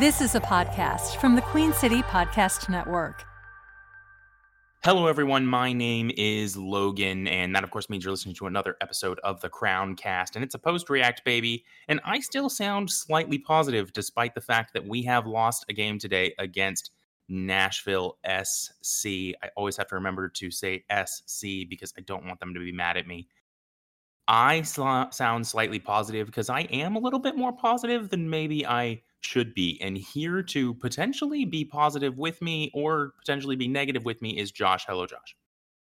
[0.00, 3.24] This is a podcast from the Queen City Podcast Network.
[4.82, 5.46] Hello, everyone.
[5.46, 9.40] My name is Logan, and that, of course, means you're listening to another episode of
[9.40, 11.64] the Crown Cast, and it's a post react baby.
[11.86, 16.00] And I still sound slightly positive despite the fact that we have lost a game
[16.00, 16.90] today against
[17.28, 19.06] Nashville SC.
[19.06, 22.72] I always have to remember to say SC because I don't want them to be
[22.72, 23.28] mad at me.
[24.26, 28.66] I sl- sound slightly positive because I am a little bit more positive than maybe
[28.66, 29.80] I should be.
[29.80, 34.52] And here to potentially be positive with me or potentially be negative with me is
[34.52, 34.84] Josh.
[34.86, 35.36] Hello, Josh.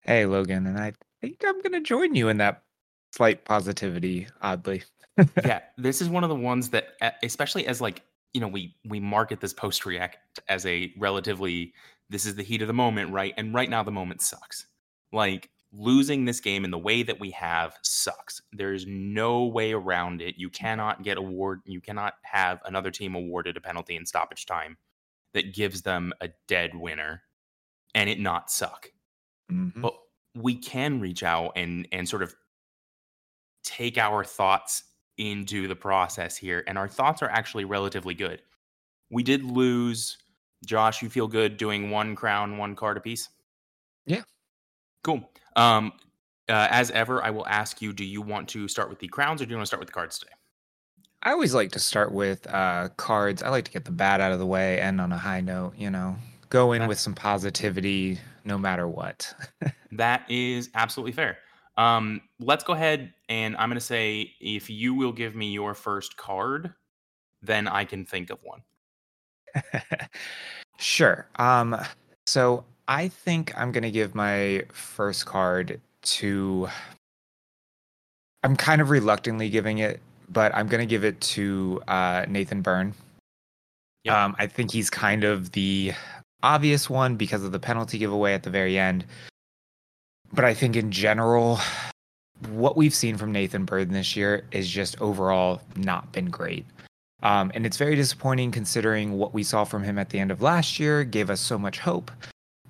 [0.02, 0.68] Hey, Logan.
[0.68, 2.64] And I think I'm going to join you in that
[3.12, 4.84] slight positivity, oddly.
[5.44, 6.90] yeah, this is one of the ones that,
[7.24, 8.04] especially as like,
[8.34, 10.18] you know, we we market this post react
[10.50, 11.74] as a relatively
[12.10, 13.34] this is the heat of the moment, right?
[13.38, 14.68] And right now the moment sucks.
[15.12, 18.42] Like losing this game in the way that we have sucks.
[18.52, 20.36] There's no way around it.
[20.38, 24.78] You cannot get award you cannot have another team awarded a penalty in stoppage time
[25.34, 27.24] that gives them a dead winner
[27.94, 28.90] and it not suck.
[29.52, 29.82] Mm-hmm.
[29.82, 29.96] But
[30.34, 32.36] we can reach out and and sort of
[33.64, 34.84] take our thoughts
[35.18, 38.42] into the process here and our thoughts are actually relatively good.
[39.10, 40.18] We did lose
[40.66, 43.30] Josh, you feel good doing one crown, one card apiece?
[44.06, 44.24] Yeah.
[45.06, 45.30] Cool.
[45.56, 45.94] Um,
[46.50, 49.40] uh, as ever, I will ask you: Do you want to start with the crowns,
[49.40, 50.32] or do you want to start with the cards today?
[51.22, 53.44] I always like to start with uh, cards.
[53.44, 55.76] I like to get the bad out of the way, and on a high note.
[55.78, 56.16] You know,
[56.50, 59.32] go in with some positivity, no matter what.
[59.92, 61.38] that is absolutely fair.
[61.78, 65.76] Um, let's go ahead, and I'm going to say if you will give me your
[65.76, 66.74] first card,
[67.44, 68.64] then I can think of one.
[70.80, 71.28] sure.
[71.36, 71.80] Um,
[72.26, 76.70] so I think I'm going to give my first card to.
[78.44, 80.00] I'm kind of reluctantly giving it,
[80.30, 82.94] but I'm going to give it to uh, Nathan Byrne.
[84.04, 84.16] Yep.
[84.16, 85.94] Um, I think he's kind of the
[86.44, 89.04] obvious one because of the penalty giveaway at the very end.
[90.32, 91.60] But I think in general,
[92.50, 96.66] what we've seen from Nathan Byrne this year is just overall not been great.
[97.24, 100.44] Um, and it's very disappointing considering what we saw from him at the end of
[100.44, 102.12] last year gave us so much hope.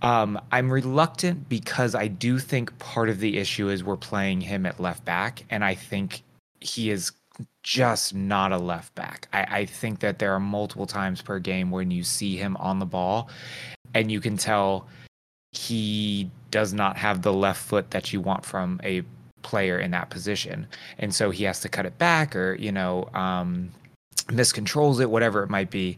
[0.05, 4.67] Um, I'm reluctant because I do think part of the issue is we're playing him
[4.67, 6.21] at left back, and I think
[6.61, 7.11] he is
[7.63, 9.27] just not a left back.
[9.33, 12.77] I, I think that there are multiple times per game when you see him on
[12.77, 13.29] the ball,
[13.95, 14.85] and you can tell
[15.53, 19.01] he does not have the left foot that you want from a
[19.41, 20.67] player in that position,
[20.99, 23.71] and so he has to cut it back or you know um,
[24.27, 25.97] miscontrols it, whatever it might be.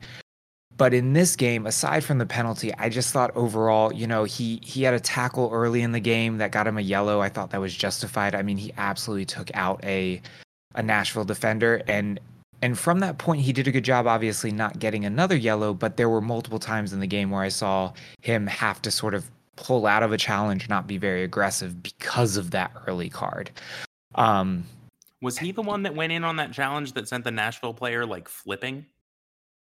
[0.77, 4.59] But in this game, aside from the penalty, I just thought overall, you know, he
[4.63, 7.19] he had a tackle early in the game that got him a yellow.
[7.19, 8.35] I thought that was justified.
[8.35, 10.21] I mean, he absolutely took out a
[10.75, 12.19] a Nashville defender and
[12.61, 15.97] and from that point he did a good job obviously not getting another yellow, but
[15.97, 19.29] there were multiple times in the game where I saw him have to sort of
[19.55, 23.49] pull out of a challenge, not be very aggressive because of that early card.
[24.15, 24.63] Um
[25.21, 28.05] was he the one that went in on that challenge that sent the Nashville player
[28.05, 28.85] like flipping?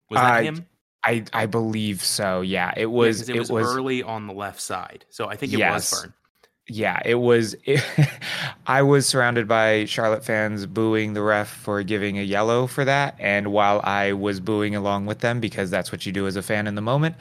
[0.09, 0.65] Was that uh, him?
[1.05, 2.41] I I believe so.
[2.41, 3.29] Yeah, it was.
[3.29, 5.91] Yeah, it, it, was, was early on the left side, so I think it yes.
[5.91, 6.13] was Byrne.
[6.67, 7.55] Yeah, it was.
[7.65, 7.83] It,
[8.67, 13.15] I was surrounded by Charlotte fans booing the ref for giving a yellow for that,
[13.19, 16.41] and while I was booing along with them because that's what you do as a
[16.41, 17.15] fan in the moment,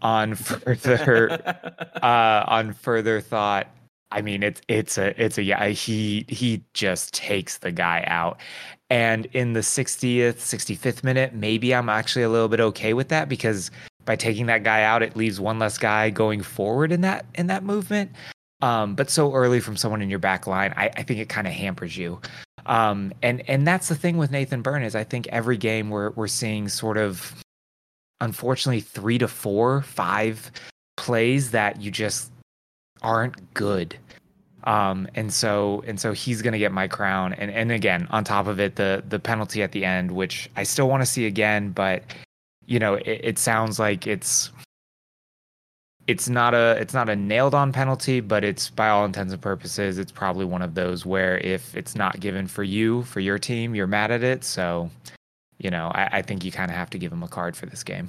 [0.00, 1.32] on further
[2.02, 3.66] uh, on further thought,
[4.14, 5.66] I mean, it's it's a it's a yeah.
[5.68, 8.38] He he just takes the guy out,
[8.88, 13.28] and in the 60th, 65th minute, maybe I'm actually a little bit okay with that
[13.28, 13.72] because
[14.04, 17.48] by taking that guy out, it leaves one less guy going forward in that in
[17.48, 18.12] that movement.
[18.62, 21.48] Um, but so early from someone in your back line, I, I think it kind
[21.48, 22.20] of hampers you.
[22.66, 26.10] Um, and and that's the thing with Nathan Byrne is I think every game we're
[26.10, 27.34] we're seeing sort of,
[28.20, 30.52] unfortunately, three to four, five
[30.96, 32.30] plays that you just
[33.04, 33.96] aren't good.
[34.64, 37.34] Um, and so and so he's gonna get my crown.
[37.34, 40.62] And and again, on top of it, the the penalty at the end, which I
[40.62, 42.02] still want to see again, but
[42.66, 44.50] you know, it, it sounds like it's
[46.06, 49.40] it's not a it's not a nailed on penalty, but it's by all intents and
[49.42, 53.38] purposes, it's probably one of those where if it's not given for you, for your
[53.38, 54.44] team, you're mad at it.
[54.44, 54.90] So,
[55.58, 57.66] you know, I, I think you kind of have to give him a card for
[57.66, 58.08] this game.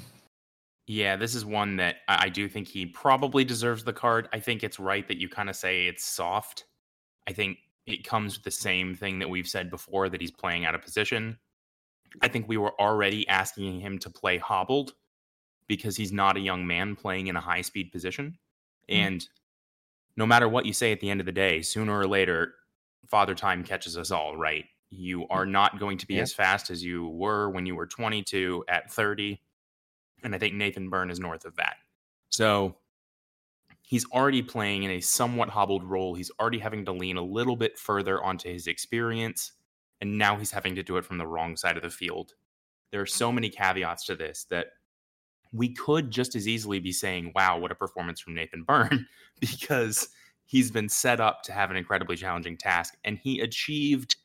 [0.88, 4.30] Yeah, this is one that I do think he probably deserves the card.
[4.32, 6.66] I think it's right that you kind of say it's soft.
[7.28, 10.66] I think it comes with the same thing that we've said before that he's playing
[10.66, 11.40] out of position.
[12.22, 14.94] I think we were already asking him to play hobbled
[15.68, 18.38] because he's not a young man playing in a high speed position.
[18.90, 18.96] Mm.
[18.96, 19.28] And
[20.16, 22.54] no matter what you say at the end of the day, sooner or later,
[23.08, 24.66] father time catches us all, right?
[24.92, 26.22] You are not going to be yeah.
[26.22, 29.42] as fast as you were when you were 22 at 30
[30.26, 31.76] And I think Nathan Byrne is north of that.
[32.30, 32.76] So
[33.84, 36.16] he's already playing in a somewhat hobbled role.
[36.16, 39.54] He's already having to lean a little bit further onto his experience.
[40.02, 42.34] And now he's having to do it from the wrong side of the field.
[42.92, 44.68] There are so many caveats to this that
[45.54, 49.08] we could just as easily be saying, wow, what a performance from Nathan Byrne,
[49.40, 50.10] because
[50.46, 54.16] he's been set up to have an incredibly challenging task and he achieved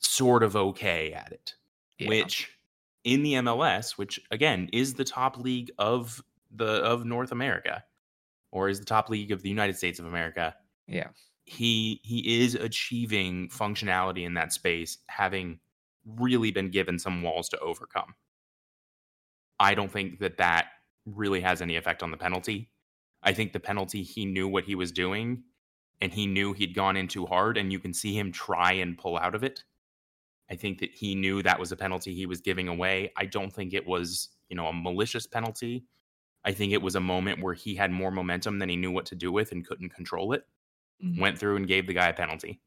[0.00, 1.54] sort of okay at it,
[1.98, 2.08] yeah.
[2.08, 2.50] which
[3.04, 7.84] in the MLS, which again is the top league of the of North America
[8.50, 10.54] or is the top league of the United States of America.
[10.86, 11.08] Yeah.
[11.44, 15.58] He he is achieving functionality in that space having
[16.04, 18.14] really been given some walls to overcome.
[19.58, 20.66] I don't think that that
[21.06, 22.70] really has any effect on the penalty.
[23.22, 25.44] I think the penalty, he knew what he was doing
[26.02, 28.98] and he knew he'd gone in too hard, and you can see him try and
[28.98, 29.62] pull out of it.
[30.52, 33.10] I think that he knew that was a penalty he was giving away.
[33.16, 35.86] I don't think it was, you know, a malicious penalty.
[36.44, 39.06] I think it was a moment where he had more momentum than he knew what
[39.06, 40.44] to do with and couldn't control it.
[41.02, 41.20] Mm-hmm.
[41.20, 42.60] Went through and gave the guy a penalty.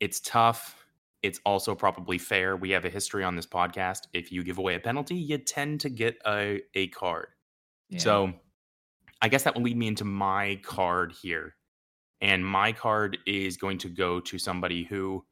[0.00, 0.84] It's tough
[1.24, 2.54] it's also probably fair.
[2.54, 4.00] We have a history on this podcast.
[4.12, 7.28] If you give away a penalty, you tend to get a, a card.
[7.88, 7.98] Yeah.
[7.98, 8.34] So
[9.22, 11.56] I guess that will lead me into my card here.
[12.20, 15.24] And my card is going to go to somebody who,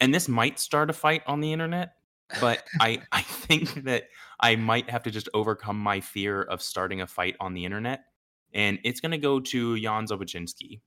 [0.00, 1.94] and this might start a fight on the internet,
[2.40, 4.04] but I, I think that
[4.40, 8.04] I might have to just overcome my fear of starting a fight on the internet.
[8.52, 10.80] And it's going to go to Jan Sobociński.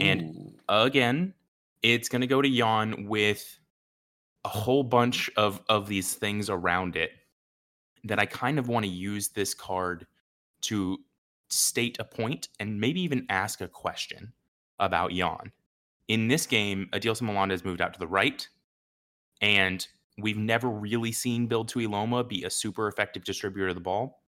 [0.00, 1.34] And again,
[1.82, 3.58] it's going to go to Jan with
[4.44, 7.10] a whole bunch of of these things around it
[8.04, 10.06] that I kind of want to use this card
[10.62, 10.98] to
[11.50, 14.32] state a point and maybe even ask a question
[14.78, 15.52] about Jan.
[16.12, 18.46] In this game, Adilson Malanda has moved out to the right,
[19.40, 19.88] and
[20.18, 24.20] we've never really seen Bill Tuiloma be a super effective distributor of the ball.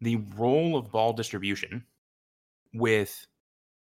[0.00, 1.84] The role of ball distribution
[2.72, 3.26] with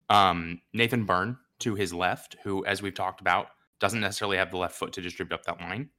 [0.09, 3.47] um, Nathan Byrne to his left, who, as we've talked about,
[3.81, 5.89] doesn't necessarily have the left foot to distribute up that line.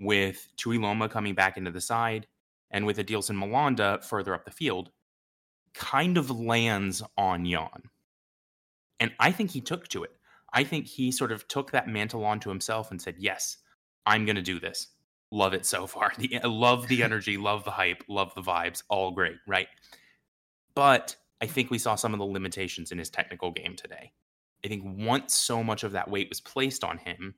[0.00, 2.26] With Tuiloma coming back into the side
[2.70, 4.92] and with Adilson Malanda further up the field,
[5.74, 7.90] kind of lands on Jan.
[8.98, 10.12] And I think he took to it.
[10.52, 13.58] I think he sort of took that mantle onto himself and said, Yes,
[14.06, 14.88] I'm going to do this.
[15.30, 16.12] Love it so far.
[16.18, 18.82] The, uh, love the energy, love the hype, love the vibes.
[18.88, 19.68] All great, right?
[20.74, 24.12] But I think we saw some of the limitations in his technical game today.
[24.64, 27.34] I think once so much of that weight was placed on him,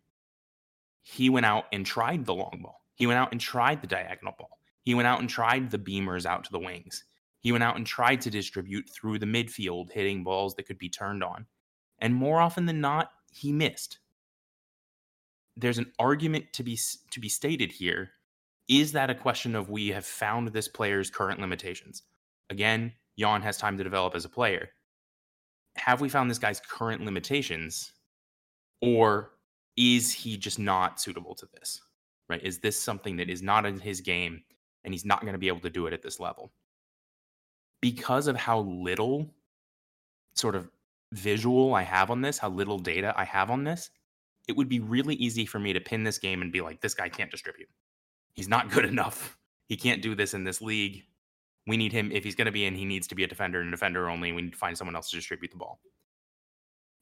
[1.02, 2.80] he went out and tried the long ball.
[2.94, 4.58] He went out and tried the diagonal ball.
[4.82, 7.04] He went out and tried the beamers out to the wings.
[7.40, 10.88] He went out and tried to distribute through the midfield, hitting balls that could be
[10.88, 11.46] turned on.
[12.02, 13.98] And more often than not, he missed.
[15.56, 16.78] There's an argument to be
[17.10, 18.10] to be stated here.
[18.68, 22.02] Is that a question of we have found this player's current limitations?
[22.50, 24.70] Again, Jan has time to develop as a player
[25.76, 27.92] have we found this guy's current limitations
[28.80, 29.32] or
[29.76, 31.80] is he just not suitable to this
[32.28, 34.42] right is this something that is not in his game
[34.84, 36.52] and he's not going to be able to do it at this level
[37.80, 39.30] because of how little
[40.34, 40.68] sort of
[41.12, 43.90] visual i have on this how little data i have on this
[44.48, 46.94] it would be really easy for me to pin this game and be like this
[46.94, 47.68] guy can't distribute
[48.34, 49.36] he's not good enough
[49.68, 51.04] he can't do this in this league
[51.66, 52.74] we need him if he's going to be in.
[52.74, 54.32] He needs to be a defender and defender only.
[54.32, 55.80] We need to find someone else to distribute the ball.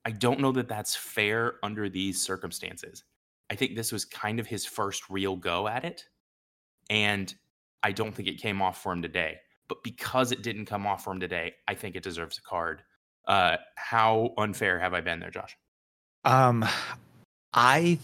[0.04, 3.04] I don't know that that's fair under these circumstances.
[3.50, 6.04] I think this was kind of his first real go at it,
[6.88, 7.34] and
[7.82, 9.38] I don't think it came off for him today.
[9.68, 12.82] But because it didn't come off for him today, I think it deserves a card.
[13.30, 15.56] Uh, how unfair have I been there, Josh?
[16.25, 16.66] Um,
[17.54, 17.96] I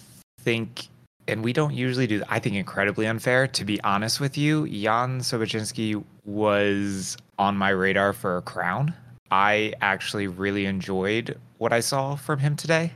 [0.43, 0.87] think
[1.27, 3.49] and we don't usually do I think incredibly unfair.
[3.49, 8.95] To be honest with you, Jan Sobociński was on my radar for a crown.
[9.33, 12.93] I actually really enjoyed what I saw from him today.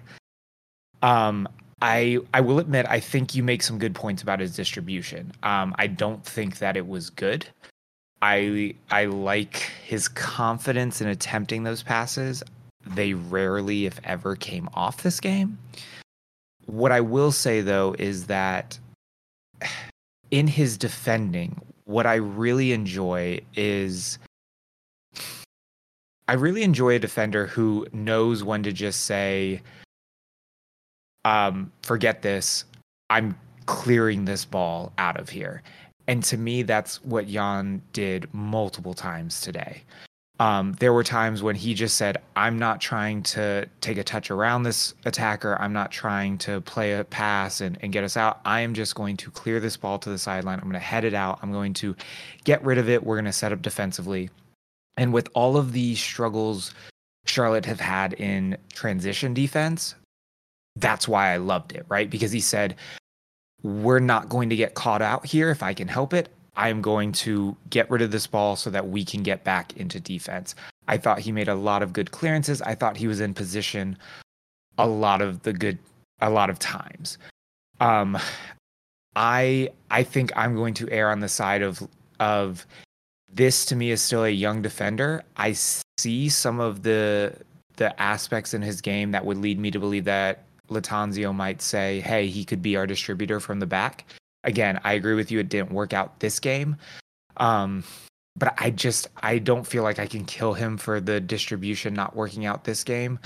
[1.03, 1.49] Um,
[1.83, 5.33] I I will admit I think you make some good points about his distribution.
[5.43, 7.45] Um, I don't think that it was good.
[8.23, 12.43] I I like his confidence in attempting those passes.
[12.87, 15.59] They rarely, if ever, came off this game.
[16.67, 18.79] What I will say though is that
[20.31, 24.19] in his defending, what I really enjoy is
[26.29, 29.63] I really enjoy a defender who knows when to just say,
[31.25, 32.65] um, forget this.
[33.11, 33.37] I'm
[33.67, 35.63] clearing this ball out of here.
[36.07, 39.83] And to me, that's what Jan did multiple times today.
[40.41, 44.31] Um, there were times when he just said, I'm not trying to take a touch
[44.31, 45.61] around this attacker.
[45.61, 48.41] I'm not trying to play a pass and, and get us out.
[48.47, 50.59] I am just going to clear this ball to the sideline.
[50.59, 51.41] I'm going to head it out.
[51.43, 51.95] I'm going to
[52.45, 53.05] get rid of it.
[53.05, 54.31] We're going to set up defensively.
[54.97, 56.73] And with all of the struggles
[57.27, 59.95] Charlotte have had in transition defense,
[60.77, 62.09] that's why I loved it, right?
[62.09, 62.77] Because he said,
[63.63, 66.29] We're not going to get caught out here if I can help it.
[66.57, 69.77] I am going to get rid of this ball so that we can get back
[69.77, 70.55] into defense.
[70.89, 72.61] I thought he made a lot of good clearances.
[72.63, 73.97] I thought he was in position
[74.79, 75.79] a lot of the good
[76.21, 77.19] a lot of times.
[77.81, 78.19] Um
[79.17, 81.87] I I think I'm going to err on the side of
[82.19, 82.67] of
[83.33, 85.23] this to me is still a young defender.
[85.37, 87.35] I see some of the
[87.77, 92.01] the aspects in his game that would lead me to believe that Lattanzio might say,
[92.01, 94.07] "Hey, he could be our distributor from the back."
[94.45, 95.39] again, I agree with you.
[95.39, 96.77] It didn't work out this game.
[97.37, 97.85] Um,
[98.37, 102.17] but I just I don't feel like I can kill him for the distribution not
[102.17, 103.19] working out this game.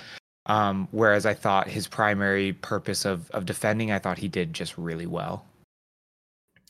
[0.46, 4.76] Um, whereas I thought his primary purpose of of defending, I thought he did just
[4.76, 5.44] really well.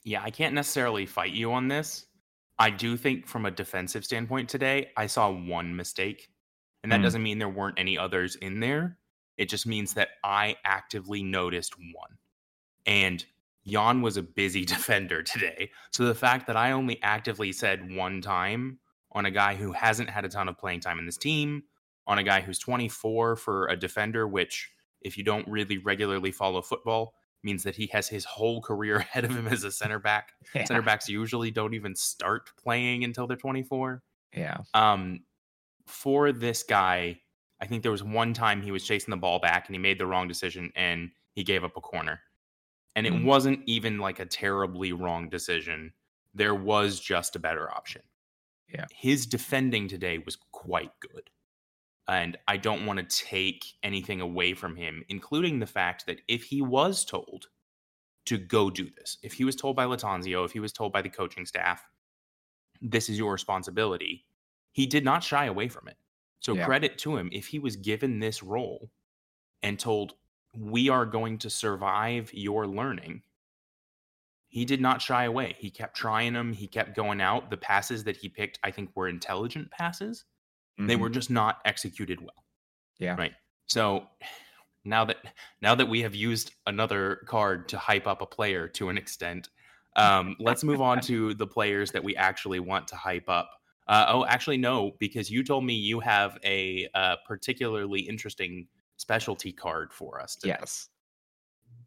[0.04, 2.06] Yeah, I can't necessarily fight you on this.
[2.58, 6.28] I do think from a defensive standpoint today, I saw one mistake.
[6.82, 7.04] And that mm.
[7.04, 8.98] doesn't mean there weren't any others in there.
[9.36, 12.18] It just means that I actively noticed one.
[12.86, 13.24] And
[13.66, 15.70] Jan was a busy defender today.
[15.90, 18.78] So the fact that I only actively said one time
[19.12, 21.64] on a guy who hasn't had a ton of playing time in this team,
[22.06, 26.60] on a guy who's 24 for a defender, which, if you don't really regularly follow
[26.60, 30.32] football, means that he has his whole career ahead of him as a center back.
[30.54, 30.64] Yeah.
[30.64, 34.02] Center backs usually don't even start playing until they're 24.
[34.36, 34.58] Yeah.
[34.72, 35.20] Um,
[35.86, 37.20] for this guy,
[37.64, 39.98] I think there was one time he was chasing the ball back and he made
[39.98, 42.20] the wrong decision and he gave up a corner
[42.94, 43.24] and it mm-hmm.
[43.24, 45.90] wasn't even like a terribly wrong decision.
[46.34, 48.02] There was just a better option.
[48.68, 48.84] Yeah.
[48.94, 51.30] His defending today was quite good.
[52.06, 56.44] And I don't want to take anything away from him, including the fact that if
[56.44, 57.46] he was told
[58.26, 61.00] to go do this, if he was told by Lattanzio, if he was told by
[61.00, 61.82] the coaching staff,
[62.82, 64.26] this is your responsibility,
[64.72, 65.96] he did not shy away from it.
[66.44, 66.66] So yeah.
[66.66, 67.30] credit to him.
[67.32, 68.90] If he was given this role
[69.62, 70.12] and told,
[70.54, 73.22] we are going to survive your learning.
[74.48, 75.56] He did not shy away.
[75.58, 76.52] He kept trying them.
[76.52, 77.48] He kept going out.
[77.48, 80.26] The passes that he picked, I think, were intelligent passes.
[80.78, 80.86] Mm-hmm.
[80.86, 82.44] They were just not executed well.
[82.98, 83.16] Yeah.
[83.16, 83.32] Right.
[83.66, 84.06] So
[84.84, 85.16] now that
[85.62, 89.48] now that we have used another card to hype up a player to an extent,
[89.96, 93.50] um, let's move on to the players that we actually want to hype up.
[93.86, 99.52] Uh, oh, actually, no, because you told me you have a uh, particularly interesting specialty
[99.52, 100.56] card for us today.
[100.58, 100.88] Yes.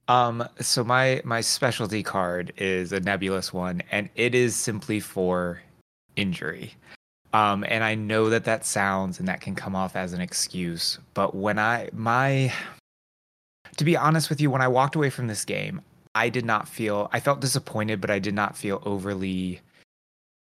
[0.07, 5.61] Um, so my my specialty card is a nebulous one, and it is simply for
[6.15, 6.73] injury.
[7.33, 10.97] Um, and I know that that sounds and that can come off as an excuse,
[11.13, 12.53] but when I my
[13.75, 15.81] to be honest with you, when I walked away from this game,
[16.15, 19.61] I did not feel I felt disappointed, but I did not feel overly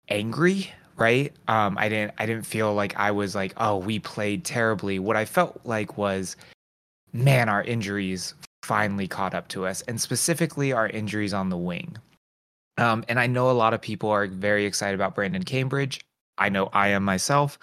[0.09, 4.45] angry right um i didn't i didn't feel like i was like oh we played
[4.45, 6.35] terribly what i felt like was
[7.15, 8.33] man, our injuries
[8.63, 11.97] finally caught up to us, and specifically our injuries on the wing.
[12.77, 16.01] Um, and I know a lot of people are very excited about Brandon Cambridge.
[16.37, 17.57] I know I am myself.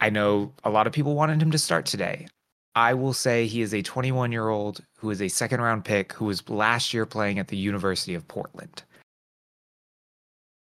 [0.00, 2.28] I know a lot of people wanted him to start today.
[2.74, 6.12] I will say he is a 21 year old who is a second round pick
[6.12, 8.84] who was last year playing at the University of Portland.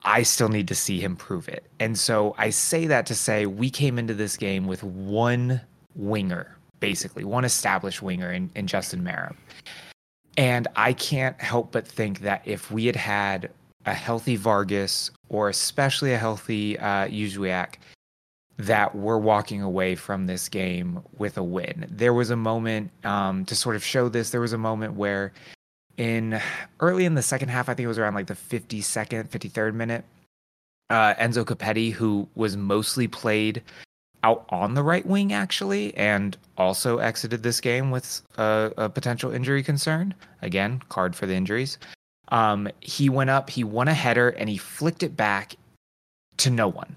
[0.03, 1.65] I still need to see him prove it.
[1.81, 5.61] And so I say that to say we came into this game with one
[5.95, 9.37] winger basically one established winger in, in Justin Meram.
[10.37, 13.51] And I can't help but think that if we had had
[13.87, 17.09] a healthy Vargas or especially a healthy uh,
[18.59, 21.87] that we're walking away from this game with a win.
[21.91, 24.31] There was a moment um, to sort of show this.
[24.31, 25.33] There was a moment where,
[25.97, 26.41] in
[26.81, 30.05] early in the second half, I think it was around like the 52nd, 53rd minute,
[30.91, 33.63] uh, Enzo Copetti, who was mostly played
[34.23, 39.33] out on the right wing actually, and also exited this game with a, a potential
[39.33, 40.15] injury concern.
[40.43, 41.79] Again, card for the injuries.
[42.29, 45.55] Um, he went up, he won a header, and he flicked it back
[46.39, 46.97] to no one.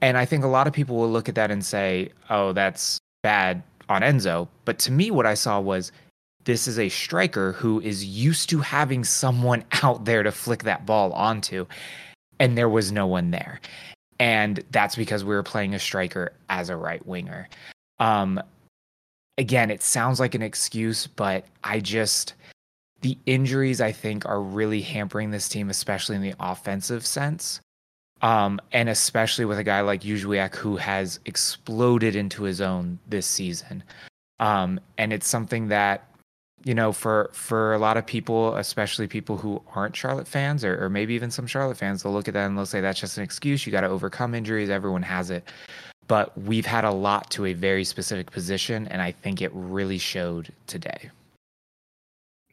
[0.00, 2.98] And I think a lot of people will look at that and say, "Oh, that's
[3.22, 5.92] bad on Enzo." But to me, what I saw was
[6.48, 10.84] this is a striker who is used to having someone out there to flick that
[10.84, 11.66] ball onto,
[12.40, 13.60] and there was no one there
[14.18, 17.48] and that's because we were playing a striker as a right winger.
[18.00, 18.40] Um,
[19.36, 22.34] again, it sounds like an excuse, but I just
[23.00, 27.60] the injuries I think are really hampering this team, especially in the offensive sense.
[28.20, 33.28] Um, and especially with a guy like Jóźwiak who has exploded into his own this
[33.28, 33.84] season.
[34.40, 36.07] Um, and it's something that
[36.64, 40.82] you know, for for a lot of people, especially people who aren't Charlotte fans, or,
[40.84, 43.16] or maybe even some Charlotte fans, they'll look at that and they'll say that's just
[43.16, 43.66] an excuse.
[43.66, 44.70] You got to overcome injuries.
[44.70, 45.48] Everyone has it,
[46.08, 49.98] but we've had a lot to a very specific position, and I think it really
[49.98, 51.10] showed today.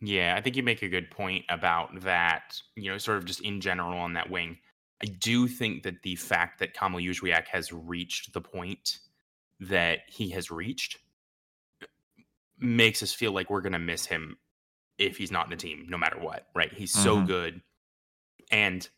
[0.02, 2.62] Yeah, I think you make a good point about that.
[2.76, 4.58] You know, sort of just in general on that wing.
[5.02, 9.00] I do think that the fact that Kamil Jóźwiak has reached the point
[9.60, 11.00] that he has reached
[12.60, 14.38] makes us feel like we're going to miss him
[14.98, 17.04] if he's not in the team no matter what right he's mm-hmm.
[17.04, 17.62] so good
[18.52, 18.90] and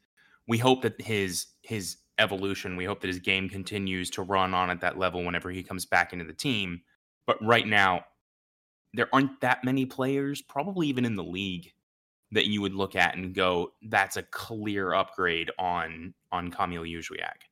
[0.47, 4.69] we hope that his his evolution we hope that his game continues to run on
[4.69, 6.81] at that level whenever he comes back into the team
[7.25, 8.03] but right now
[8.93, 11.71] there aren't that many players probably even in the league
[12.31, 17.45] that you would look at and go that's a clear upgrade on on Kamil Jóźwiak.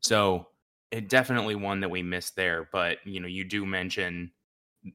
[0.00, 0.48] So
[0.90, 4.30] it definitely one that we missed there but you know you do mention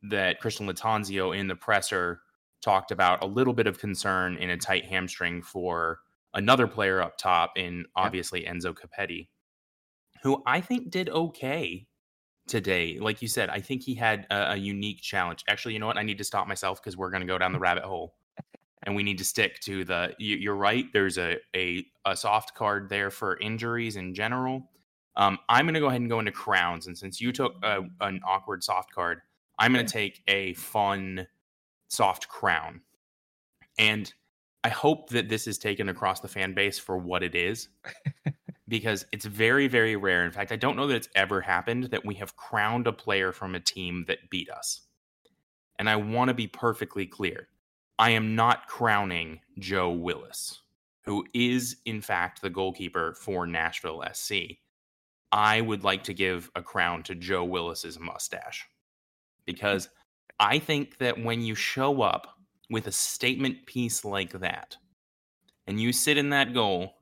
[0.03, 2.22] that Christian Lattanzio in the presser
[2.62, 6.00] talked about a little bit of concern in a tight hamstring for
[6.34, 9.27] another player up top in obviously Enzo Copetti,
[10.24, 11.88] who I think did okay
[12.48, 12.98] today.
[13.00, 15.44] Like you said, I think he had a, a unique challenge.
[15.48, 15.98] Actually, you know what?
[15.98, 18.15] I need to stop myself because we're going to go down the rabbit hole.
[18.84, 20.13] And we need to stick to the.
[20.17, 20.86] You, are right.
[20.94, 24.70] There's a, a a soft card there for injuries in general.
[25.17, 26.88] Um, I'm going to go ahead and go into crowns.
[26.88, 29.22] And since you took a, an awkward soft card,
[29.60, 31.28] I'm going to take a fun,
[31.88, 32.82] soft crown.
[33.80, 34.12] And
[34.64, 37.70] I hope that this is taken across the fan base for what it is,
[38.68, 40.26] because it's very, very rare.
[40.26, 43.32] In fact, I don't know that it's ever happened that we have crowned a player
[43.32, 44.82] from a team that beat us.
[45.80, 47.48] And I want to be perfectly clear
[48.00, 50.62] I am not crowning Joe Willis,
[51.04, 54.34] who is, in fact, the goalkeeper for Nashville SC.
[55.32, 58.68] I would like to give a crown to Joe Willis's mustache
[59.48, 59.89] because
[60.39, 62.38] I think that when you show up
[62.70, 64.77] with a statement piece like that,
[65.66, 66.94] and you sit in that goal,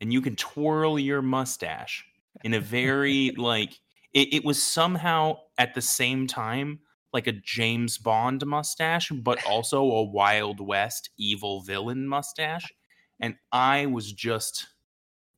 [0.00, 2.04] and you can twirl your mustache
[2.42, 3.78] in a very like
[4.12, 6.80] it, it was somehow at the same time
[7.12, 12.72] like a James Bond mustache, but also a Wild West evil villain mustache.
[13.20, 14.66] And I was just,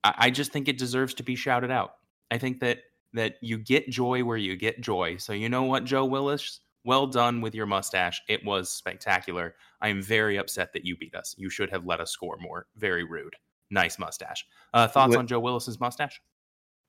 [0.05, 1.95] I, just think it deserves to be shouted out.
[2.31, 2.81] I think that
[3.13, 5.17] that you get joy where you get joy.
[5.17, 8.21] So you know what, Joe Willis, well done with your mustache.
[8.29, 9.55] It was spectacular.
[9.81, 11.35] I am very upset that you beat us.
[11.39, 12.67] You should have let us score more.
[12.77, 13.35] Very rude.
[13.71, 14.45] Nice mustache.
[14.75, 15.19] Uh, thoughts what?
[15.19, 16.21] on Joe Willis's mustache?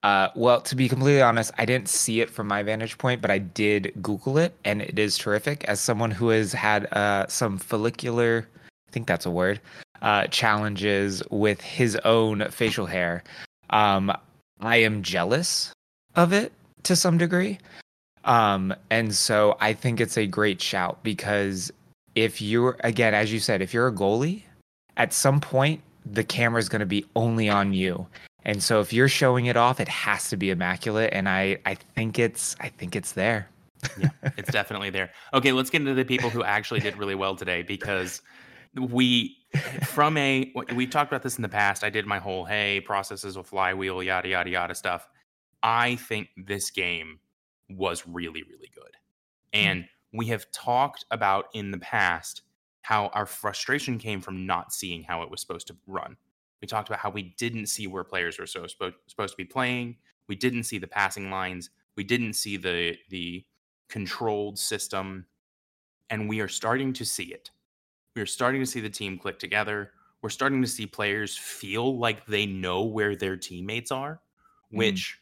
[0.04, 3.32] Uh, well, to be completely honest, I didn't see it from my vantage point, but
[3.32, 5.64] I did Google it, and it is terrific.
[5.64, 8.50] As someone who has had uh, some follicular,
[8.90, 9.62] I think that's a word,
[10.02, 13.24] uh, challenges with his own facial hair,
[13.70, 14.12] um,
[14.60, 15.72] I am jealous
[16.16, 16.52] of it
[16.84, 17.60] to some degree.
[18.26, 21.72] Um, and so I think it's a great shout because
[22.16, 24.44] if you're, again, as you said, if you're a goalie,
[24.98, 28.08] at some point, the camera is going to be only on you.
[28.46, 31.12] And so if you're showing it off, it has to be immaculate.
[31.14, 33.50] And I, I think it's, I think it's there.
[33.98, 35.12] yeah, it's definitely there.
[35.34, 38.22] Okay, let's get into the people who actually did really well today because
[38.80, 39.38] we
[39.86, 41.84] from a we've talked about this in the past.
[41.84, 45.08] I did my whole hey processes with flywheel yada yada yada stuff.
[45.64, 47.20] I think this game
[47.70, 48.96] was really really good,
[49.54, 49.60] hmm.
[49.60, 52.44] and we have talked about in the past
[52.84, 56.16] how our frustration came from not seeing how it was supposed to run.
[56.62, 59.98] We talked about how we didn't see where players were so supposed to be playing.
[60.28, 61.70] We didn't see the passing lines.
[61.98, 63.46] We didn't see the the
[63.90, 65.26] controlled system,
[66.10, 67.52] and we are starting to see it.
[68.16, 69.92] We are starting to see the team click together.
[70.22, 74.22] We're starting to see players feel like they know where their teammates are,
[74.72, 74.78] mm.
[74.78, 75.20] which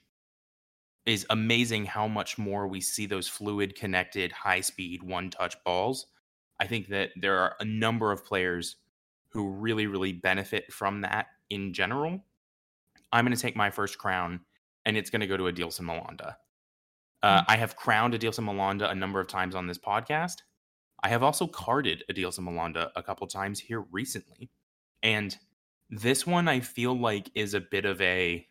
[1.06, 6.08] is amazing how much more we see those fluid, connected, high speed, one touch balls.
[6.60, 8.76] I think that there are a number of players
[9.30, 12.24] who really, really benefit from that in general.
[13.12, 14.42] I'm going to take my first crown,
[14.86, 16.36] and it's going to go to Adilson Malanda.
[17.24, 17.46] Uh, mm.
[17.48, 20.38] I have crowned Adilson Malanda a number of times on this podcast.
[21.04, 24.52] I have also carded Adilson Malanda a couple times here recently.
[25.02, 25.36] And
[25.90, 28.46] this one I feel like is a bit of a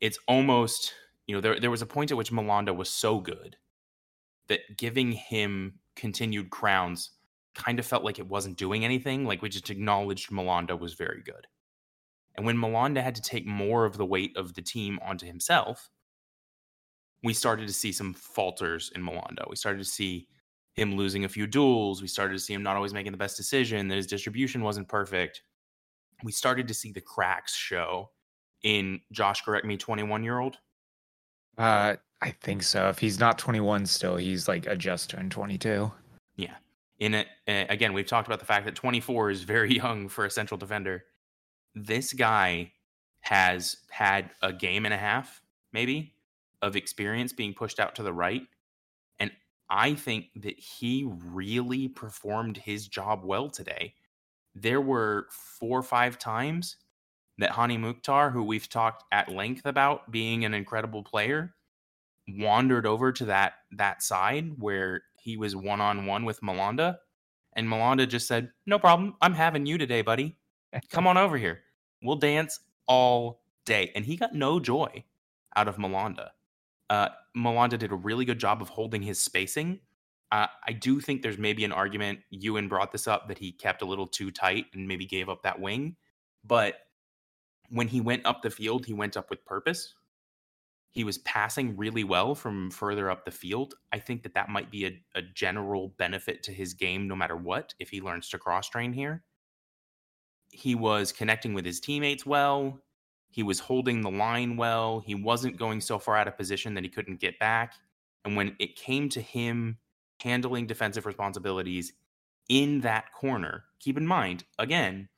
[0.00, 0.94] it's almost
[1.28, 3.56] you know, there there was a point at which Malanda was so good
[4.48, 7.10] that giving him continued crowns
[7.54, 9.24] kind of felt like it wasn't doing anything.
[9.26, 11.46] Like we just acknowledged Malanda was very good.
[12.36, 15.90] And when Malanda had to take more of the weight of the team onto himself,
[17.22, 19.48] we started to see some falters in Malanda.
[19.50, 20.28] We started to see
[20.74, 22.00] him losing a few duels.
[22.00, 24.88] We started to see him not always making the best decision, that his distribution wasn't
[24.88, 25.42] perfect.
[26.22, 28.10] We started to see the cracks show
[28.62, 30.58] in Josh, correct me, 21 year old?
[31.58, 32.88] Uh, I think so.
[32.88, 35.90] If he's not 21 still, he's like a just turned 22.
[36.36, 36.54] Yeah.
[36.98, 40.30] In it, again, we've talked about the fact that 24 is very young for a
[40.30, 41.04] central defender.
[41.74, 42.72] This guy
[43.20, 45.42] has had a game and a half,
[45.72, 46.14] maybe,
[46.62, 48.42] of experience being pushed out to the right.
[49.18, 49.30] And
[49.68, 53.94] I think that he really performed his job well today.
[54.54, 56.76] There were four or five times
[57.38, 61.54] that Hany Mukhtar, who we've talked at length about being an incredible player,
[62.28, 66.98] wandered over to that that side where he was one on one with Malanda,
[67.54, 70.36] and Malanda just said, "No problem, I'm having you today, buddy.
[70.90, 71.62] Come on over here.
[72.02, 75.04] We'll dance all day." And he got no joy
[75.56, 76.30] out of Malanda.
[76.90, 79.80] Uh, Malanda did a really good job of holding his spacing.
[80.30, 82.20] Uh, I do think there's maybe an argument.
[82.30, 85.42] Ewan brought this up that he kept a little too tight and maybe gave up
[85.42, 85.96] that wing,
[86.44, 86.74] but
[87.70, 89.94] when he went up the field, he went up with purpose.
[90.90, 93.74] He was passing really well from further up the field.
[93.92, 97.36] I think that that might be a, a general benefit to his game, no matter
[97.36, 99.22] what, if he learns to cross train here.
[100.50, 102.80] He was connecting with his teammates well.
[103.30, 105.00] He was holding the line well.
[105.00, 107.74] He wasn't going so far out of position that he couldn't get back.
[108.24, 109.78] And when it came to him
[110.22, 111.92] handling defensive responsibilities
[112.48, 115.08] in that corner, keep in mind, again,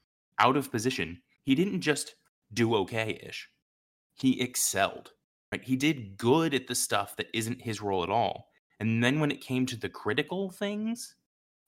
[0.41, 2.17] out of position, he didn't just
[2.53, 3.49] do okay ish.
[4.15, 5.13] He excelled.
[5.53, 5.65] Right?
[5.65, 8.49] He did good at the stuff that isn't his role at all.
[8.79, 11.17] And then when it came to the critical things,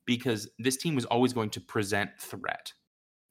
[0.05, 2.73] because this team was always going to present threat.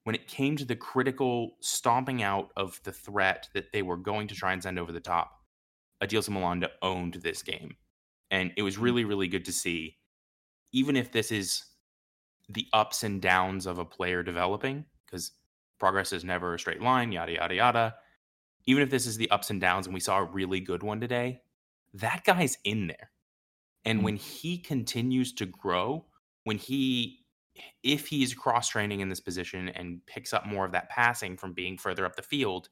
[0.05, 4.29] When it came to the critical stomping out of the threat that they were going
[4.29, 5.33] to try and send over the top,
[6.03, 7.77] Adil Malanda owned this game.
[8.31, 8.83] And it was mm.
[8.83, 9.97] really, really good to see.
[10.73, 11.65] Even if this is
[12.49, 15.33] the ups and downs of a player developing, because
[15.83, 17.95] progress is never a straight line, yada, yada, yada.
[18.67, 21.01] Even if this is the ups and downs and we saw a really good one
[21.01, 21.41] today,
[21.95, 23.11] that guy's in there.
[23.85, 24.05] And mm-hmm.
[24.05, 26.07] when he continues to grow,
[26.45, 27.25] when he,
[27.83, 31.53] if he's cross training in this position and picks up more of that passing from
[31.53, 32.69] being further up the field,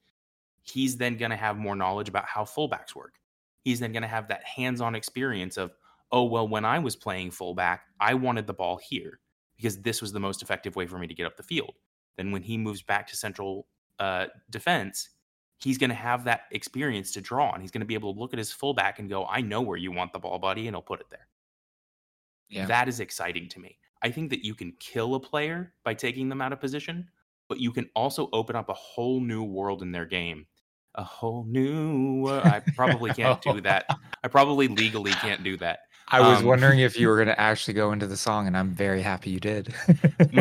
[0.63, 3.15] he's then going to have more knowledge about how fullbacks work.
[3.65, 5.73] He's then going to have that hands on experience of,
[6.13, 9.19] oh, well, when I was playing fullback, I wanted the ball here
[9.57, 11.75] because this was the most effective way for me to get up the field
[12.21, 13.67] then when he moves back to central
[13.99, 15.09] uh, defense,
[15.57, 17.63] he's going to have that experience to draw on.
[17.63, 19.79] He's going to be able to look at his fullback and go, I know where
[19.79, 21.27] you want the ball, buddy, and he'll put it there.
[22.51, 22.67] Yeah.
[22.67, 23.79] That is exciting to me.
[24.03, 27.09] I think that you can kill a player by taking them out of position,
[27.49, 30.47] but you can also open up a whole new world in their game.
[30.97, 32.27] A whole new.
[32.27, 33.87] Uh, I probably can't do that.
[34.23, 35.81] I probably legally can't do that.
[36.09, 38.57] I was um, wondering if you were going to actually go into the song, and
[38.57, 39.73] I'm very happy you did.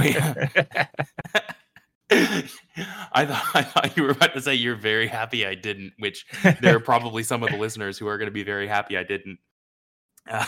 [2.11, 6.25] I thought I thought you were about to say you're very happy I didn't, which
[6.61, 9.03] there are probably some of the listeners who are going to be very happy I
[9.03, 9.39] didn't.
[10.29, 10.45] Uh,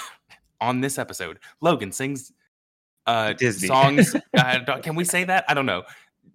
[0.59, 2.31] on this episode, Logan sings
[3.07, 4.15] uh, Disney songs.
[4.37, 5.45] Uh, can we say that?
[5.47, 5.83] I don't know.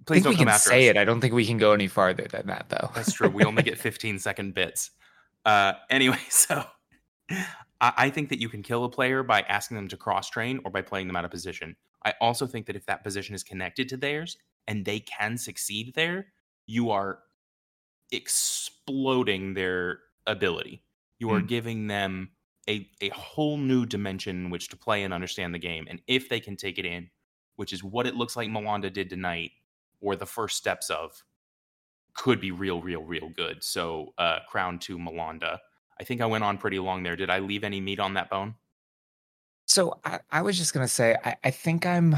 [0.06, 0.90] Please don't we come can after say us.
[0.90, 0.96] it.
[0.96, 2.90] I don't think we can go any farther than that, though.
[2.94, 3.28] That's true.
[3.28, 4.90] We only get 15 second bits.
[5.44, 6.64] Uh, anyway, so
[7.30, 7.40] I,
[7.80, 10.70] I think that you can kill a player by asking them to cross train or
[10.70, 11.74] by playing them out of position.
[12.04, 14.36] I also think that if that position is connected to theirs
[14.66, 16.26] and they can succeed there,
[16.66, 17.20] you are
[18.11, 20.83] exploding their ability.
[21.18, 21.48] You are mm.
[21.48, 22.31] giving them
[22.68, 25.87] a, a whole new dimension in which to play and understand the game.
[25.88, 27.09] And if they can take it in,
[27.57, 29.52] which is what it looks like Malanda did tonight,
[30.00, 31.22] or the first steps of,
[32.14, 33.62] could be real, real, real good.
[33.62, 35.59] So, uh, crown to Malanda.
[35.98, 37.16] I think I went on pretty long there.
[37.16, 38.55] Did I leave any meat on that bone?
[39.66, 42.16] So I, I was just gonna say, I, I think I'm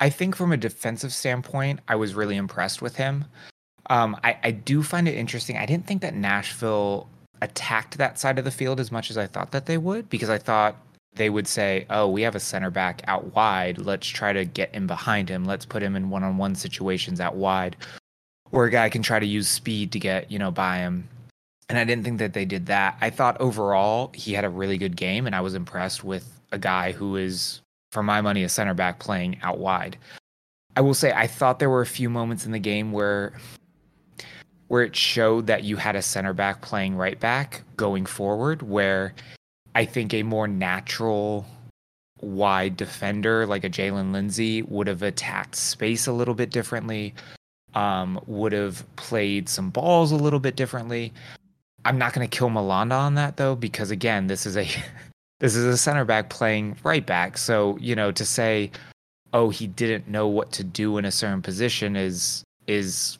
[0.00, 3.24] I think from a defensive standpoint, I was really impressed with him.
[3.90, 5.56] Um, I, I do find it interesting.
[5.56, 7.08] I didn't think that Nashville
[7.42, 10.30] attacked that side of the field as much as I thought that they would, because
[10.30, 10.76] I thought
[11.14, 13.78] they would say, "Oh, we have a center back out wide.
[13.78, 15.44] Let's try to get in behind him.
[15.44, 17.76] Let's put him in one-on-one situations out wide,
[18.50, 21.08] where a guy can try to use speed to get you know by him."
[21.68, 22.96] And I didn't think that they did that.
[23.00, 26.58] I thought overall he had a really good game, and I was impressed with a
[26.58, 27.60] guy who is,
[27.94, 29.96] for my money, a center back playing out wide.
[30.76, 33.32] I will say I thought there were a few moments in the game where
[34.68, 39.14] where it showed that you had a center back playing right back going forward, where
[39.74, 41.46] I think a more natural
[42.20, 47.14] wide defender like a Jaylin Lindsey would have attacked space a little bit differently,
[47.74, 51.12] um, would have played some balls a little bit differently.
[51.84, 54.66] I'm not going to kill Malanda on that though, because again, this is a
[55.40, 57.38] this is a center back playing right back.
[57.38, 58.70] So you know to say,
[59.32, 63.18] oh, he didn't know what to do in a certain position is is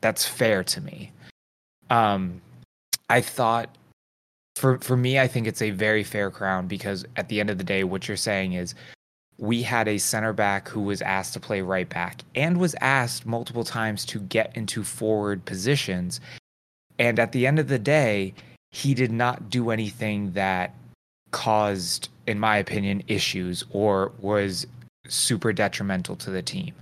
[0.00, 1.12] that's fair to me.
[1.90, 2.40] Um,
[3.08, 3.70] I thought
[4.56, 7.58] for for me, I think it's a very fair crown because at the end of
[7.58, 8.74] the day, what you're saying is
[9.38, 13.26] we had a center back who was asked to play right back and was asked
[13.26, 16.20] multiple times to get into forward positions.
[16.98, 18.32] And at the end of the day,
[18.70, 20.74] he did not do anything that
[21.36, 24.66] caused, in my opinion, issues or was
[25.06, 26.74] super detrimental to the team.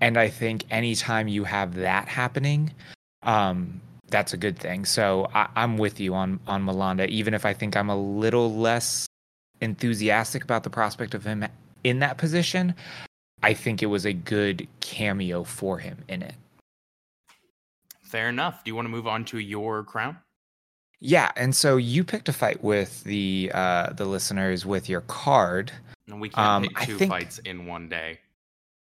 [0.00, 2.72] And I think anytime you have that happening,
[3.24, 4.86] um, that's a good thing.
[4.86, 8.54] So I, am with you on on Malanda, even if I think I'm a little
[8.54, 9.06] less
[9.60, 11.46] enthusiastic about the prospect of him
[11.84, 12.74] in that position.
[13.42, 16.34] I think it was a good cameo for him in it.
[18.02, 18.64] Fair enough.
[18.64, 20.16] Do you want to move on to your crown?
[21.00, 25.72] Yeah, and so you picked a fight with the uh, the listeners with your card.
[26.06, 28.20] And we can't um, pick two think, fights in one day.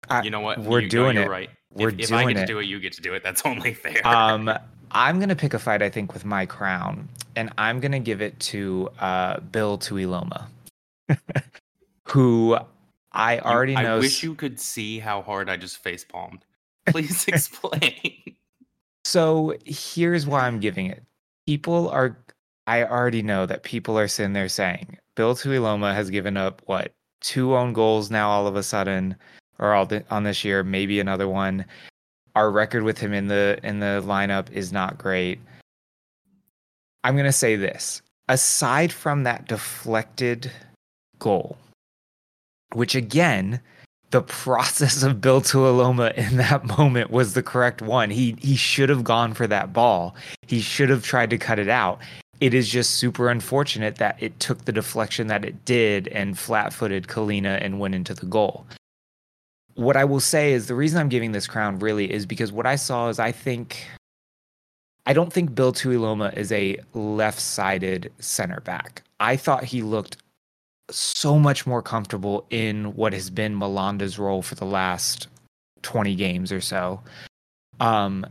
[0.09, 0.59] I, you know what?
[0.59, 1.29] We're you, doing no, it.
[1.29, 1.49] Right.
[1.73, 2.39] We're if, doing if I get it.
[2.41, 3.23] to do it, you get to do it.
[3.23, 4.05] That's only fair.
[4.05, 4.51] Um,
[4.91, 5.81] I'm gonna pick a fight.
[5.81, 10.47] I think with my crown, and I'm gonna give it to uh, Bill Tuiloma,
[12.09, 12.57] who
[13.13, 13.95] I already know.
[13.95, 16.43] I wish you could see how hard I just face palmed.
[16.87, 18.35] Please explain.
[19.05, 21.03] so here's why I'm giving it.
[21.47, 22.17] People are.
[22.67, 26.93] I already know that people are sitting there saying Bill Tuiloma has given up what
[27.21, 29.15] two own goals now all of a sudden,
[29.59, 31.65] or all on this year, maybe another one.
[32.35, 35.39] Our record with him in the in the lineup is not great.
[37.03, 38.01] I'm gonna say this.
[38.29, 40.51] Aside from that deflected
[41.19, 41.57] goal,
[42.73, 43.59] which again,
[44.11, 48.09] the process of Bill Tuiloma in that moment was the correct one.
[48.09, 50.15] He he should have gone for that ball.
[50.47, 51.99] He should have tried to cut it out.
[52.41, 57.07] It is just super unfortunate that it took the deflection that it did and flat-footed
[57.07, 58.65] Kahlina and went into the goal.
[59.75, 62.65] What I will say is the reason I'm giving this crown really is because what
[62.65, 63.85] I saw is I think
[65.05, 69.03] I don't think Bill Tuiloma is a left-sided center back.
[69.19, 70.17] I thought he looked
[70.91, 75.27] so much more comfortable in what has been Malanda's role for the last
[75.81, 77.01] 20 games or so.
[77.79, 78.25] Um,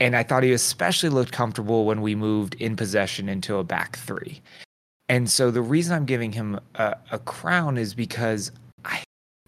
[0.00, 3.96] and I thought he especially looked comfortable when we moved in possession into a back
[3.98, 4.40] three.
[5.08, 8.52] And so the reason I'm giving him a, a crown is because
[8.84, 9.02] I,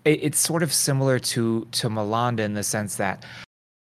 [0.04, 3.24] it, it's sort of similar to to Malanda in the sense that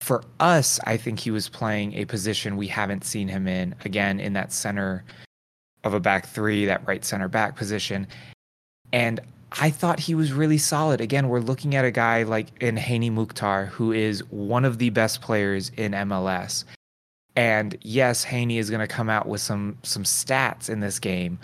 [0.02, 4.20] for us, I think he was playing a position we haven't seen him in again
[4.20, 5.04] in that center
[5.84, 8.08] of a back three, that right center back position.
[8.94, 9.20] And
[9.54, 11.02] I thought he was really solid.
[11.02, 14.90] Again, we're looking at a guy like in Hany Mukhtar, who is one of the
[14.90, 16.64] best players in MLS.
[17.36, 21.40] And yes, Hany is going to come out with some some stats in this game.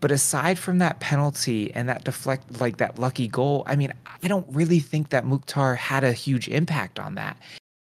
[0.00, 4.28] But aside from that penalty and that deflect like that lucky goal, I mean, I
[4.28, 7.36] don't really think that Mukhtar had a huge impact on that.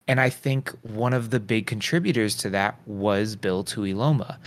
[0.07, 4.37] And I think one of the big contributors to that was Bill Tuiloma.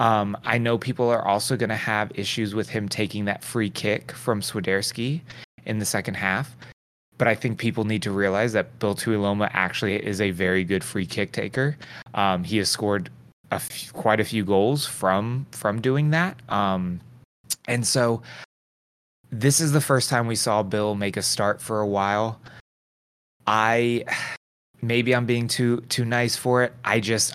[0.00, 3.68] Um, I know people are also going to have issues with him taking that free
[3.68, 5.20] kick from Swiderski
[5.66, 6.56] in the second half.
[7.18, 10.82] But I think people need to realize that Bill Tuiloma actually is a very good
[10.82, 11.76] free kick taker.
[12.14, 13.10] Um, he has scored
[13.92, 16.40] quite a few goals from from doing that.
[16.48, 17.00] Um,
[17.68, 18.22] and so
[19.30, 22.40] this is the first time we saw Bill make a start for a while.
[23.46, 24.06] I
[24.80, 26.72] maybe I'm being too too nice for it.
[26.86, 27.34] I just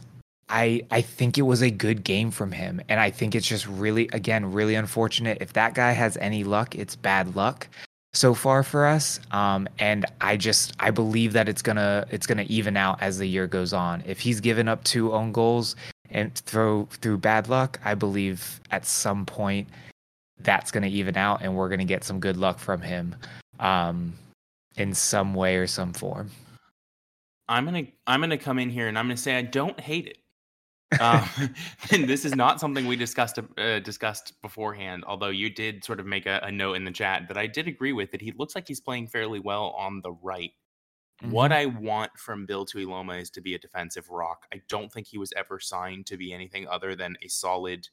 [0.49, 3.67] I I think it was a good game from him, and I think it's just
[3.67, 5.39] really again really unfortunate.
[5.41, 7.67] If that guy has any luck, it's bad luck
[8.13, 9.19] so far for us.
[9.31, 13.25] Um, and I just I believe that it's gonna it's gonna even out as the
[13.25, 14.03] year goes on.
[14.05, 15.75] If he's given up two own goals
[16.11, 19.67] and through through bad luck, I believe at some point
[20.39, 23.15] that's gonna even out, and we're gonna get some good luck from him
[23.59, 24.13] um,
[24.77, 26.29] in some way or some form.
[27.47, 30.17] I'm gonna I'm gonna come in here and I'm gonna say I don't hate it
[30.99, 31.29] um,
[31.91, 35.03] and this is not something we discussed uh, discussed beforehand.
[35.07, 37.67] Although you did sort of make a, a, note in the chat that I did
[37.67, 40.51] agree with that he looks like he's playing fairly well on the right.
[41.23, 41.31] Mm-hmm.
[41.31, 44.45] What I want from Bill Tuiloma is to be a defensive rock.
[44.53, 47.87] I don't think he was ever signed to be anything other than a solid.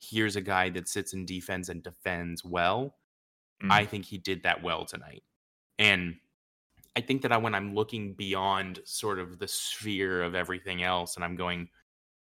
[0.00, 2.96] Here's a guy that sits in defense and defends well.
[3.62, 3.72] Mm-hmm.
[3.72, 5.22] I think he did that well tonight,
[5.78, 6.16] and
[6.96, 11.14] I think that I, when I'm looking beyond sort of the sphere of everything else,
[11.14, 11.68] and I'm going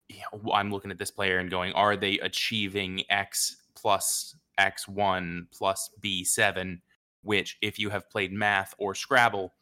[0.09, 5.47] you know, I'm looking at this player and going, are they achieving X plus X1
[5.51, 6.79] plus B7?
[7.23, 9.53] Which, if you have played math or Scrabble,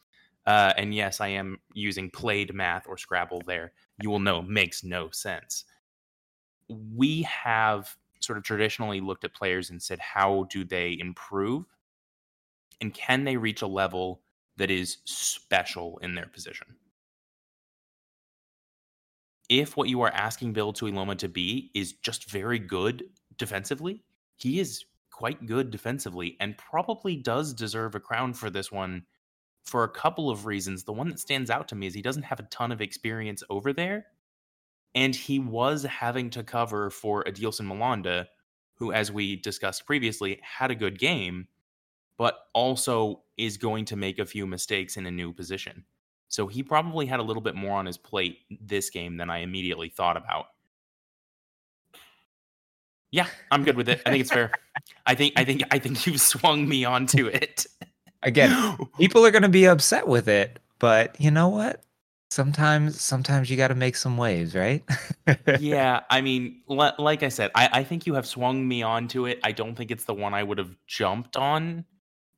[0.46, 4.84] uh, and yes, I am using played math or Scrabble there, you will know makes
[4.84, 5.64] no sense.
[6.68, 11.66] We have sort of traditionally looked at players and said, how do they improve?
[12.82, 14.22] And can they reach a level
[14.58, 16.76] that is special in their position?
[19.50, 23.04] If what you are asking Bill Tuiloma to be is just very good
[23.38, 24.04] defensively,
[24.36, 29.04] he is quite good defensively and probably does deserve a crown for this one
[29.64, 30.84] for a couple of reasons.
[30.84, 33.44] The one that stands out to me is he doesn't have a ton of experience
[33.50, 34.08] over there.
[34.96, 38.28] And he was having to cover for Adilson Malanda,
[38.76, 41.48] who, as we discussed previously, had a good game,
[42.18, 45.86] but also is going to make a few mistakes in a new position.
[46.34, 49.40] So he probably had a little bit more on his plate this game than I
[49.40, 50.48] immediately thought about.
[53.12, 54.02] Yeah, I'm good with it.
[54.04, 54.50] I think it's fair.
[55.06, 57.68] I think I think I think you've swung me onto it.
[58.24, 61.84] Again, people are going to be upset with it, but you know what?
[62.32, 64.84] Sometimes sometimes you got to make some waves, right?
[65.60, 69.28] yeah, I mean, l- like I said, I, I think you have swung me onto
[69.28, 69.40] it.
[69.44, 71.86] I don't think it's the one I would have jumped on.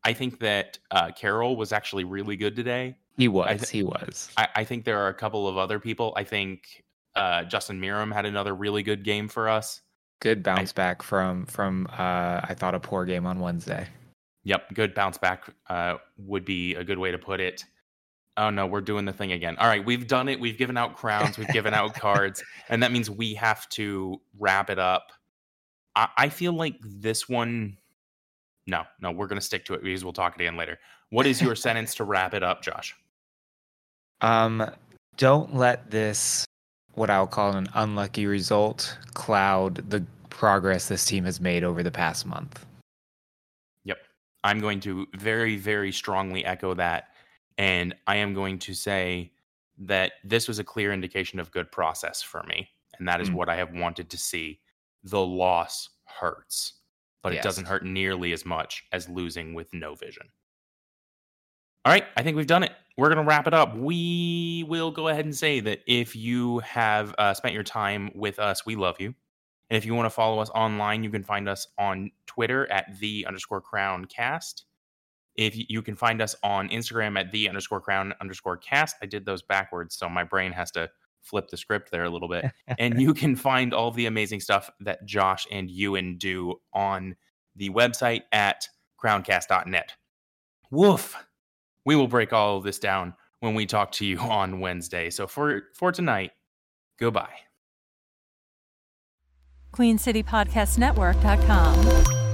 [0.03, 2.97] I think that uh, Karol was actually really good today.
[3.17, 3.62] He was.
[3.62, 4.30] Th- he was.
[4.38, 6.13] I, I, think there are a couple of other people.
[6.17, 6.84] I think
[7.15, 9.82] uh, Justin Meram had another really good game for us.
[10.21, 13.88] Good bounce I, back from from uh, I thought a poor game on Wednesday.
[14.43, 17.63] Yep, good bounce back uh, would be a good way to put it.
[18.38, 19.56] Oh no, we're doing the thing again.
[19.58, 20.39] All right, we've done it.
[20.39, 21.38] We've given out crowns.
[21.38, 25.12] We've given out cards, and that means we have to wrap it up.
[25.95, 27.78] I, I feel like this one.
[28.67, 30.80] No, no, we're going to stick to it because we'll talk it again later.
[31.12, 32.95] What is your sentence to wrap it up, Josh?
[34.21, 34.69] Um,
[35.17, 36.45] don't let this,
[36.93, 41.91] what I'll call an unlucky result, cloud the progress this team has made over the
[41.91, 42.65] past month.
[43.84, 43.97] Yep.
[44.43, 47.10] I'm going to very, very strongly echo that.
[47.58, 49.32] And I am going to say
[49.78, 52.69] that this was a clear indication of good process for me.
[52.99, 53.36] And that is mm.
[53.36, 54.60] what I have wanted to see.
[55.04, 56.73] The loss hurts,
[57.21, 57.41] but yes.
[57.41, 60.28] it doesn't hurt nearly as much as losing with no vision.
[61.86, 62.71] All right, I think we've done it.
[62.97, 63.75] We're going to wrap it up.
[63.75, 68.39] We will go ahead and say that if you have uh, spent your time with
[68.39, 69.13] us, we love you.
[69.69, 72.99] And if you want to follow us online, you can find us on Twitter at
[72.99, 74.65] the underscore crown cast.
[75.36, 78.95] If you, you can find us on Instagram at the underscore crown underscore cast.
[79.01, 80.89] I did those backwards, so my brain has to
[81.21, 82.45] flip the script there a little bit.
[82.77, 87.15] and you can find all the amazing stuff that Josh and Ewan do on
[87.55, 88.69] the website at
[89.03, 89.93] crowncast.net.
[90.71, 91.15] Woof
[91.86, 95.10] we will break all of this down when we talk to you on Wednesday.
[95.10, 96.32] So for for tonight,
[97.00, 97.34] goodbye.
[99.74, 102.25] QueenCityPodcastNetwork.com.